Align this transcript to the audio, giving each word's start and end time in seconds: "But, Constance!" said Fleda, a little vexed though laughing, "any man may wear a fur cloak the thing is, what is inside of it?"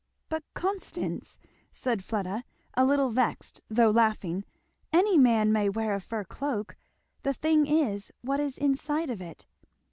"But, 0.29 0.43
Constance!" 0.55 1.37
said 1.71 2.03
Fleda, 2.03 2.43
a 2.73 2.83
little 2.85 3.11
vexed 3.11 3.61
though 3.69 3.91
laughing, 3.91 4.45
"any 4.91 5.15
man 5.15 5.53
may 5.53 5.69
wear 5.69 5.93
a 5.93 6.01
fur 6.01 6.23
cloak 6.23 6.75
the 7.21 7.35
thing 7.35 7.67
is, 7.67 8.11
what 8.23 8.39
is 8.39 8.57
inside 8.57 9.11
of 9.11 9.21
it?" 9.21 9.45